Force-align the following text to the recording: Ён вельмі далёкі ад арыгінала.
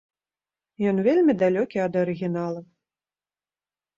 Ён 0.91 1.01
вельмі 1.07 1.35
далёкі 1.41 1.77
ад 1.85 1.93
арыгінала. 2.03 2.61